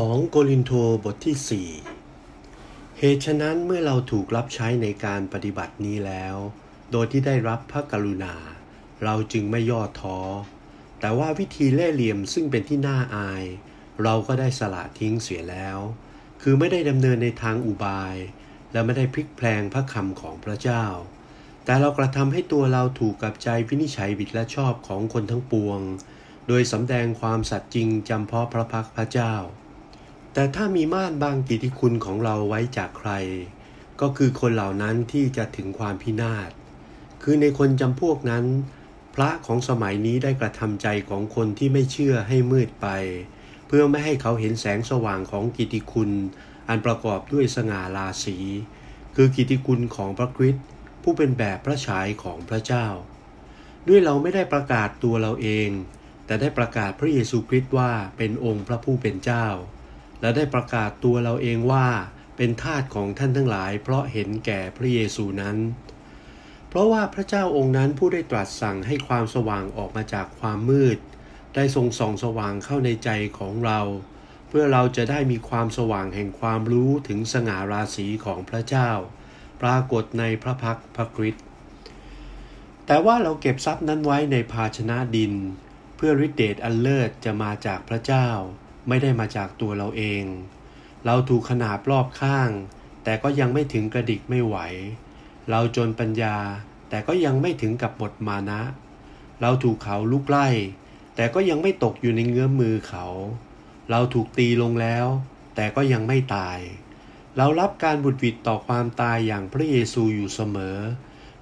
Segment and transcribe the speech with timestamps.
[0.00, 0.72] 2 โกรินโท
[1.04, 1.66] บทที่
[2.18, 6.36] 4 เหตุฉะนั้นเมื่อเราถูกรับใช้ในการปฏิบัตินี้แล้ว
[6.92, 8.34] โดยที่ได้รับพระกรุณา
[9.04, 10.18] เราจึงไม่ย่อท้อ
[11.00, 13.44] แต่ว่าวิธีเล่เหลี่ยมซึ่งเป็นที่น่าอาย
[14.02, 15.78] เราก็ได้สละทิ้งเสียแล้ว
[16.42, 18.16] คือไม่ได้ดำเนินในทางอุบาย
[18.72, 20.84] และไม่ได้พลิกแพลงพระคำของพระเจ้า
[21.64, 25.80] แต่เรากระทำให้ตัวเราถูกกับใจวินิจฉัยบิดและชอบของคนทั้งปวง
[26.48, 29.34] โดยสำแดงความสัตย์จริงจำเพาะพระพักพระเจ้า
[30.34, 33.10] แต่ถ้ามีม่านบางกิติคุณของเราไว้จากใคร
[34.00, 36.50] ก็คือคนเหล่านั้นที่จะถึงความพินาศ
[37.22, 38.44] คือในคนจำพวกนั้น
[39.14, 42.88] พระของสมัยนี้ได้กระทำใจของคนที่ไม่เชื่อให้มืดไป
[43.66, 46.10] เพื่อไม่ให้เขาเห็นแสงสว่างของกิติคุณ
[46.68, 48.38] อันประกอบด้วยสง่าราศี
[49.14, 50.64] คือกิติคุณของพระคริสต์
[51.02, 52.86] ผู้เป็นแบบพระฉายของพระเจ้า
[53.88, 55.68] ด้วยเราไม่ได้ประกาศตัวเราเอง
[56.26, 59.46] แต่ได้ประกาศพระเยซูคริสต์ว่าเป็นองค์พระผู้เป็นเจ้า
[60.22, 61.86] และได้ประกาศตัวเราเองว่า
[62.36, 65.56] เป็นทาสของท่านทั้งหลาย เพราะเห็นแก่พระเยซูนั้น
[66.68, 70.98] เพราะว่าพระเจ้าองค์นั้นผู้ได้ตรัสสั่งให้ความสว่างออกมาจากความมืด
[71.54, 73.80] ได้ทรงส่องสว่างเข้าในใจของเรา
[74.48, 78.90] เพื่อเราจะได้มีความสว่างแห่งความรู้ถึงสง่าราศีของพระเจ้า
[79.62, 81.44] ปรากฏในพระพักพระคริสต์
[82.86, 85.32] แต่ว่าเราเก็บทรัพย์นั้นไว้ในภาชนะดิน
[85.96, 88.28] เพื่อฤทธิเดชอันเลิศจะมาจากพระเจ้า
[88.88, 90.24] ไม่ได้มาจากตัวเราเอง
[91.06, 92.50] เราถูกขนาบรอบข้าง
[93.04, 94.56] แต่ก็ยังไม่ถึงกระดิกไม่ไหว
[95.50, 96.36] เราจนปัญญา
[96.88, 98.62] แต่ก็ยังไม่ถึงกับหมดมานะ
[99.40, 100.48] เราถูกเขาลุกไล่
[101.16, 103.06] แต่ก็ยังไม่ตกอยู่ในเงื้อมมือเขา
[103.90, 105.06] เราถูกตีลงแล้ว
[105.54, 106.58] แต่ก็ยังไม่ตาย
[107.36, 110.78] เรารับการบุดวิดต่อความตายอย่างพระเยซูอยู่เสมอ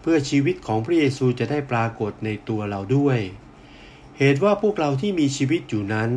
[0.00, 3.18] เพื่อชีวิตของพระเยซูจะได้ปรากฏในตัวเราด้วย
[4.18, 6.10] เหตุว่าพวกเราที่มีชีวิตอยู่นั้น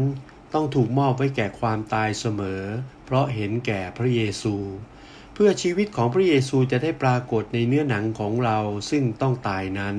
[0.53, 2.61] ต้องถูกมอบไว้แก่ความตายเสมอ
[3.05, 4.55] เพราะเห็นแก่พระเยซู
[5.33, 8.59] เพื่อชีวิตของพระเยซูจะได้ปรากฏในเนื้อหนังของเรา
[8.89, 9.97] ซึ่งต้องตายนั้น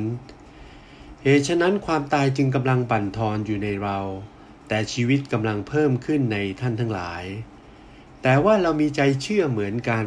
[1.22, 3.98] เหตุฉะนั้นความตายจึงกำลังบั่นทอนอยู่ในเรา
[4.68, 7.24] แต่ชีวิตกำลังเพิ่มขึ้นในท่านทั้งหลาย
[8.22, 10.06] แต่ว่าเรามีใจเชื่อเหมือนกัน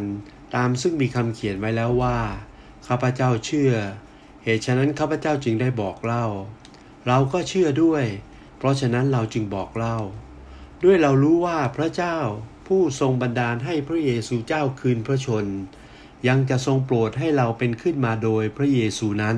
[0.55, 2.17] ตามซึ่งมีคำเขียนไว้แล้วว่า
[2.87, 3.73] ข้าพเจ้าเชื่อ
[4.43, 6.25] เหตุฉะนั้นข้าพเจ้าจึงได้บอกเล่า
[7.07, 8.03] เราก็เชื่อด้วย
[8.57, 9.97] เพราะฉะนั้นเราจึงบอกเล่า
[10.83, 12.17] ด้วยเรารู้ว่าพระเจ้า
[12.67, 15.45] ผู้ทรงบันดาลให้พระเยซูเจ้าคืนพระชน
[16.27, 19.37] ยังจะทรงโปรดให้เราเป็นขึ้นมาโดยพระเยซูนั้น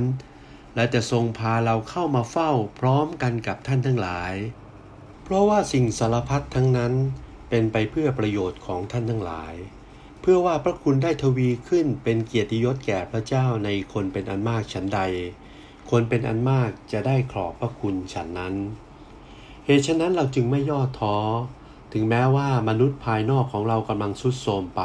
[0.75, 4.33] และจะทรงพาเราเข้ามาเฝ้าพร้อมกันกับท่านทั้งหลาย
[5.23, 6.93] เพราะว่าสิ่งสารพัดทั้งนั้น
[7.49, 9.53] เป็นไปเพื่อประโยชน์ของท่านทั้งหลาย
[10.21, 15.01] เพื่อว่าพระคุณได้ทวีขึ้นเป็นเกียรติยศแก่พระเจ้าในคนเป็นอันมากฉันใด
[15.91, 18.55] คนเป็นอันมากจะได้ขอบพระคุณฉันนั้น
[19.71, 21.15] เหตุฉะนั้นเราจึงไม่ย่อท้อ
[21.93, 24.81] ถึงแม้ว่ามนุษย์ภายนอกของเรากำลังทรุดโทรมไป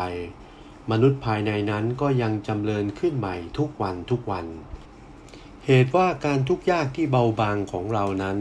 [0.90, 4.46] มนุษย์ภายในนั้นก็ยังจำเริญขึ้นใหม่ทุกวันทุกวัน
[5.66, 8.38] เหตุว่าการทุกข์ยากที่เบาบางของเรานั้น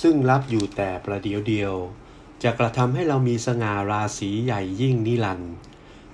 [0.00, 1.74] ซึ่งรับอยู่แต่ประเดียวเดียว
[2.42, 5.52] จะกระทำให้เรามีสง่าราศีใหญ่ยิ่งนิรันดร์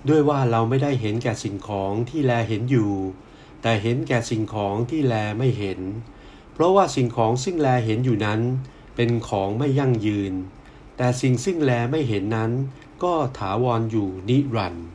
[0.09, 2.91] ด้วยว่าเราไม่ได้เห็นแก่สิ่งของที่แลเห็นอยู่
[3.61, 5.79] แต่เห็นแก่สิ่งของที่แลไม่เห็น
[6.53, 8.41] เพราะว่าสิ่งของซึ่งแลเห็นอยู่นั้น
[8.95, 10.33] เป็นของไม่ยั่งยืน
[10.97, 12.51] แต่สิ่งซึ่งแลไม่เห็นนั้น
[13.03, 14.87] ก็ถาวรออยู่นิรันดร์